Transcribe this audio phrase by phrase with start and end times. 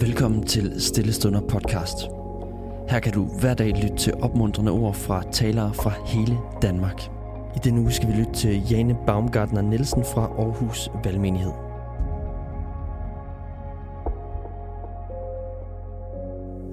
[0.00, 1.96] Velkommen til Stillestunder podcast.
[2.88, 7.02] Her kan du hver dag lytte til opmuntrende ord fra talere fra hele Danmark.
[7.56, 11.52] I denne uge skal vi lytte til Jane Baumgartner Nielsen fra Aarhus Valgmenighed.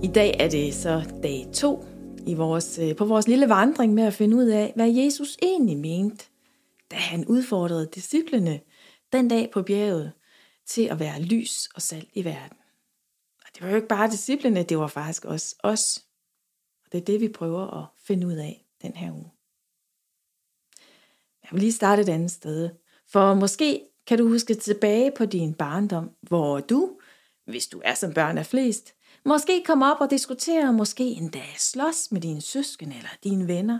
[0.03, 1.85] I dag er det så dag to
[2.27, 5.77] i vores, øh, på vores lille vandring med at finde ud af, hvad Jesus egentlig
[5.77, 6.25] mente,
[6.91, 8.59] da han udfordrede disciplene
[9.13, 10.11] den dag på bjerget
[10.67, 12.57] til at være lys og salt i verden.
[13.57, 16.03] Det var jo ikke bare disciplene, det var faktisk også os.
[16.85, 19.31] Og det er det, vi prøver at finde ud af den her uge.
[21.43, 22.69] Jeg vil lige starte et andet sted.
[23.07, 26.99] For måske kan du huske tilbage på din barndom, hvor du,
[27.45, 28.93] hvis du er som børn af flest,
[29.25, 33.79] måske kom op og diskutere, måske endda slås med dine søskende eller dine venner.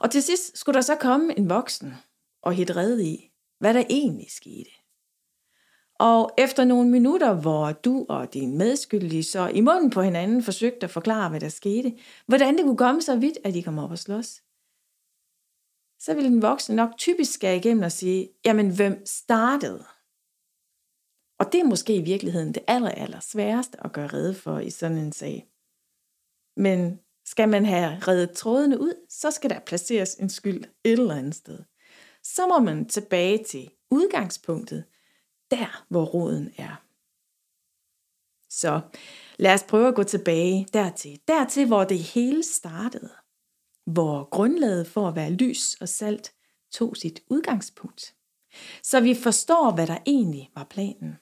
[0.00, 1.94] Og til sidst skulle der så komme en voksen
[2.42, 4.70] og hit red i, hvad der egentlig skete.
[5.98, 10.84] Og efter nogle minutter, hvor du og din medskyldige så i munden på hinanden forsøgte
[10.84, 13.90] at forklare, hvad der skete, hvordan det kunne komme så vidt, at de kom op
[13.90, 14.42] og slås,
[16.00, 19.84] så ville den voksne nok typisk skære igennem og sige, jamen hvem startede?
[21.38, 24.70] Og det er måske i virkeligheden det aller, aller sværeste at gøre redde for i
[24.70, 25.48] sådan en sag.
[26.56, 31.14] Men skal man have reddet trådene ud, så skal der placeres en skyld et eller
[31.14, 31.58] andet sted.
[32.22, 34.84] Så må man tilbage til udgangspunktet,
[35.50, 36.82] der hvor roden er.
[38.50, 38.80] Så
[39.38, 41.20] lad os prøve at gå tilbage dertil.
[41.28, 43.10] Dertil, hvor det hele startede.
[43.86, 46.34] Hvor grundlaget for at være lys og salt
[46.72, 48.14] tog sit udgangspunkt.
[48.82, 51.16] Så vi forstår, hvad der egentlig var planen.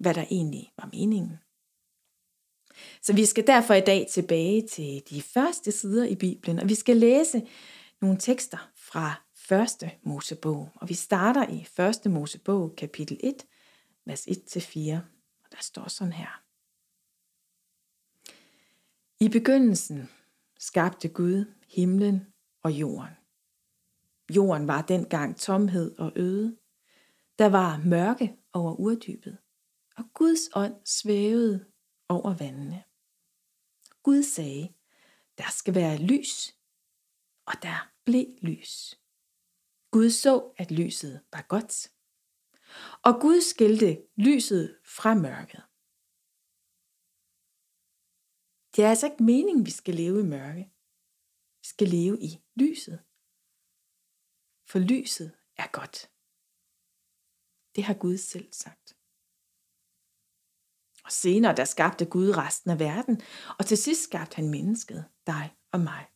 [0.00, 1.38] Hvad der egentlig var meningen.
[3.02, 6.74] Så vi skal derfor i dag tilbage til de første sider i Bibelen, og vi
[6.74, 7.48] skal læse
[8.00, 10.72] nogle tekster fra første Mosebog.
[10.74, 13.46] Og vi starter i første Mosebog, kapitel 1,
[14.04, 14.94] vers 1-4.
[15.44, 16.42] Og der står sådan her.
[19.20, 20.08] I begyndelsen
[20.58, 22.26] skabte Gud himlen
[22.62, 23.14] og jorden.
[24.36, 26.56] Jorden var dengang tomhed og øde.
[27.38, 29.38] Der var mørke over urdybet,
[29.96, 31.64] og Guds ånd svævede
[32.08, 32.84] over vandene.
[34.02, 34.72] Gud sagde,
[35.38, 36.54] der skal være lys,
[37.46, 38.98] og der blev lys.
[39.90, 41.92] Gud så, at lyset var godt.
[43.06, 45.62] Og Gud skilte lyset fra mørket.
[48.76, 50.64] Det er altså ikke meningen, vi skal leve i mørke.
[51.60, 52.98] Vi skal leve i lyset.
[54.70, 56.10] For lyset er godt.
[57.76, 58.86] Det har Gud selv sagt.
[61.04, 63.20] Og senere der skabte Gud resten af verden,
[63.58, 66.06] og til sidst skabte han mennesket, dig og mig.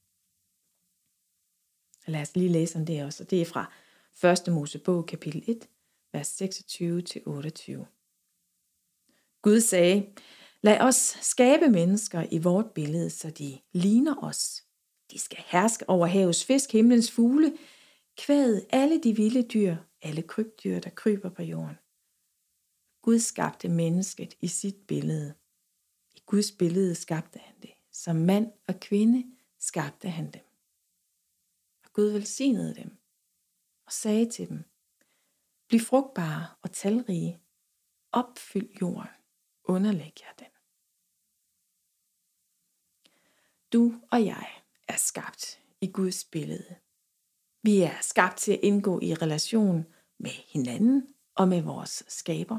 [2.06, 3.24] Lad os lige læse om det også.
[3.24, 3.72] Det er fra
[4.48, 4.52] 1.
[4.54, 5.68] Mosebog kapitel 1,
[6.12, 7.86] vers 26-28.
[9.42, 10.06] Gud sagde,
[10.60, 14.64] lad os skabe mennesker i vort billede, så de ligner os.
[15.10, 17.58] De skal herske over havets fisk, himlens fugle,
[18.16, 21.76] kvæde alle de vilde dyr, alle krybdyr, der kryber på jorden.
[23.02, 25.34] Gud skabte mennesket i sit billede.
[26.14, 27.70] I Guds billede skabte han det.
[27.92, 29.24] Som mand og kvinde
[29.58, 30.51] skabte han dem.
[31.92, 32.98] Gud velsignede dem
[33.86, 34.64] og sagde til dem,
[35.68, 37.40] Bliv frugtbare og talrige,
[38.12, 39.10] opfyld jorden,
[39.64, 40.52] underlæg jer den.
[43.72, 46.76] Du og jeg er skabt i Guds billede.
[47.62, 49.86] Vi er skabt til at indgå i relation
[50.18, 52.58] med hinanden og med vores skaber.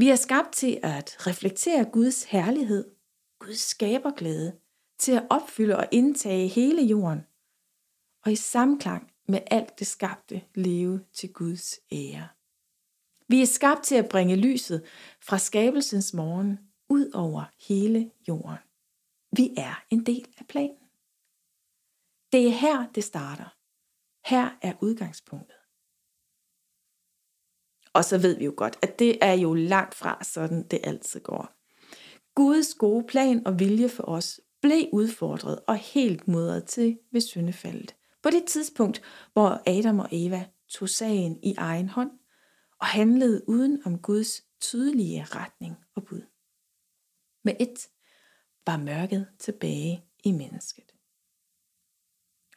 [0.00, 2.94] Vi er skabt til at reflektere Guds herlighed,
[3.38, 4.60] Guds skaberglæde,
[4.98, 7.27] til at opfylde og indtage hele jorden
[8.24, 12.28] og i samklang med alt det skabte leve til Guds ære.
[13.28, 14.84] Vi er skabt til at bringe lyset
[15.20, 16.58] fra skabelsens morgen
[16.88, 18.58] ud over hele jorden.
[19.36, 20.88] Vi er en del af planen.
[22.32, 23.54] Det er her, det starter.
[24.24, 25.56] Her er udgangspunktet.
[27.92, 31.20] Og så ved vi jo godt, at det er jo langt fra sådan, det altid
[31.20, 31.54] går.
[32.34, 37.97] Guds gode plan og vilje for os blev udfordret og helt mudret til ved syndefaldet.
[38.22, 42.10] På det tidspunkt, hvor Adam og Eva tog sagen i egen hånd
[42.80, 46.22] og handlede uden om Guds tydelige retning og bud.
[47.44, 47.88] Med et
[48.66, 50.94] var mørket tilbage i mennesket.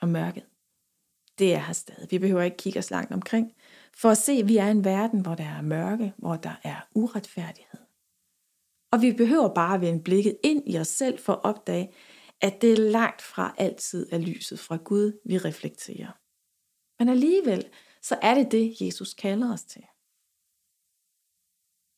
[0.01, 0.45] Og mørket,
[1.39, 2.11] det er her stadig.
[2.11, 3.53] Vi behøver ikke kigge os langt omkring,
[3.93, 6.87] for at se, at vi er en verden, hvor der er mørke, hvor der er
[6.95, 7.79] uretfærdighed.
[8.91, 11.93] Og vi behøver bare at vende blikket ind i os selv for at opdage,
[12.41, 16.11] at det langt fra altid er lyset fra Gud, vi reflekterer.
[16.99, 17.69] Men alligevel,
[18.01, 19.85] så er det det, Jesus kalder os til.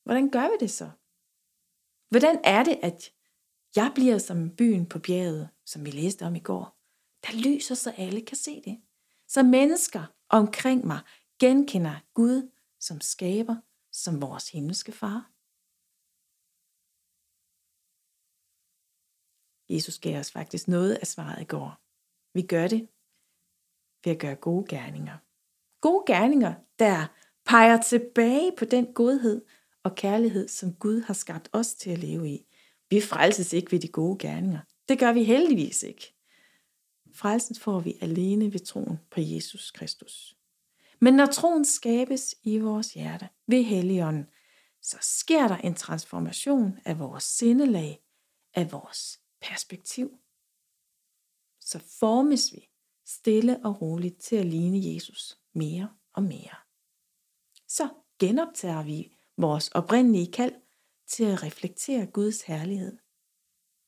[0.04, 0.90] Hvordan gør vi det så?
[2.10, 3.12] Hvordan er det, at
[3.76, 6.80] jeg bliver som byen på bjerget, som vi læste om i går,
[7.28, 8.82] der lyser, så alle kan se det.
[9.28, 11.00] Så mennesker omkring mig
[11.40, 13.56] genkender Gud som skaber,
[13.92, 15.33] som vores himmelske far.
[19.74, 21.82] Jesus gav os faktisk noget af svaret i går.
[22.34, 22.88] Vi gør det
[24.04, 25.18] ved at gøre gode gerninger.
[25.82, 27.08] Gode gerninger, der
[27.46, 29.46] peger tilbage på den godhed
[29.84, 32.46] og kærlighed, som Gud har skabt os til at leve i.
[32.90, 34.60] Vi frelses ikke ved de gode gerninger.
[34.90, 36.14] Det gør vi heldigvis ikke.
[37.14, 40.38] Frelsen får vi alene ved troen på Jesus Kristus.
[41.00, 44.26] Men når troen skabes i vores hjerte ved Helligånden,
[44.82, 48.04] så sker der en transformation af vores sindelag,
[48.54, 50.20] af vores perspektiv.
[51.62, 52.70] Så formes vi
[53.06, 56.56] stille og roligt til at ligne Jesus mere og mere.
[57.68, 60.54] Så genoptager vi vores oprindelige kald
[61.08, 62.98] til at reflektere Guds herlighed,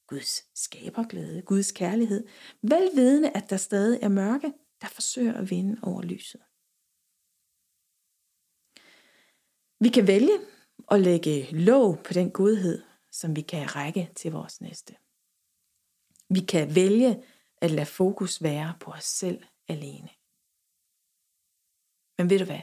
[0.07, 2.27] Guds skaberglæde, Guds kærlighed,
[2.61, 6.41] velvidende at der stadig er mørke, der forsøger at vinde over lyset.
[9.79, 10.39] Vi kan vælge
[10.91, 14.95] at lægge låg på den godhed, som vi kan række til vores næste.
[16.29, 17.23] Vi kan vælge
[17.57, 20.09] at lade fokus være på os selv alene.
[22.17, 22.61] Men ved du hvad?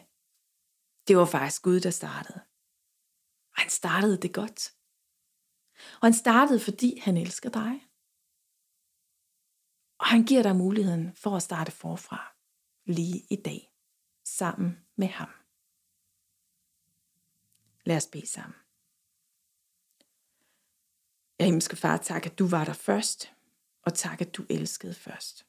[1.08, 2.40] Det var faktisk Gud, der startede.
[3.52, 4.74] Og han startede det godt.
[6.00, 7.88] Og han startede, fordi han elsker dig.
[9.98, 12.34] Og han giver dig muligheden for at starte forfra
[12.84, 13.72] lige i dag,
[14.24, 15.28] sammen med ham.
[17.84, 18.56] Lad os bede sammen.
[21.38, 23.32] Jeg himmelske far, tak at du var der først,
[23.86, 25.46] og tak at du elskede først.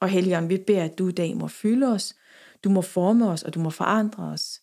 [0.00, 2.14] Og Helligånd, vi beder, at du i dag må fylde os,
[2.64, 4.60] du må forme os, og du må forandre os,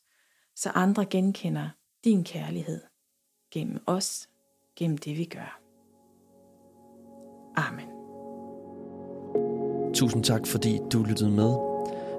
[0.55, 1.69] så andre genkender
[2.03, 2.81] din kærlighed
[3.51, 4.29] gennem os,
[4.75, 5.59] gennem det vi gør.
[7.55, 7.89] Amen.
[9.93, 11.73] Tusind tak, fordi du lyttede med.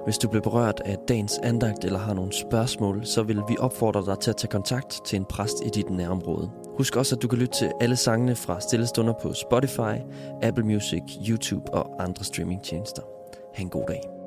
[0.05, 4.05] Hvis du blev berørt af dagens andagt eller har nogle spørgsmål, så vil vi opfordre
[4.05, 6.64] dig til at tage kontakt til en præst i dit nærområde.
[6.77, 9.95] Husk også, at du kan lytte til alle sangene fra Stillestunder på Spotify,
[10.41, 13.01] Apple Music, YouTube og andre streamingtjenester.
[13.53, 14.24] Ha' en god dag.